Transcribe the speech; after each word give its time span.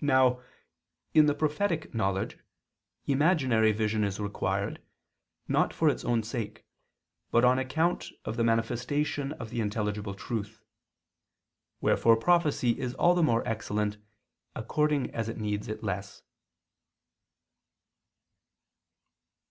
Now, 0.00 0.40
in 1.12 1.26
the 1.26 1.34
prophetic 1.34 1.92
knowledge, 1.94 2.38
imaginary 3.04 3.70
vision 3.70 4.02
is 4.02 4.18
required, 4.18 4.80
not 5.46 5.74
for 5.74 5.90
its 5.90 6.06
own 6.06 6.22
sake, 6.22 6.64
but 7.30 7.44
on 7.44 7.58
account 7.58 8.08
of 8.24 8.38
the 8.38 8.44
manifestation 8.44 9.34
of 9.34 9.50
the 9.50 9.60
intelligible 9.60 10.14
truth. 10.14 10.62
Wherefore 11.82 12.16
prophecy 12.16 12.80
is 12.80 12.94
all 12.94 13.14
the 13.14 13.22
more 13.22 13.46
excellent 13.46 13.98
according 14.56 15.10
as 15.10 15.28
it 15.28 15.36
needs 15.36 15.68
it 15.68 15.84
less. 15.84 16.22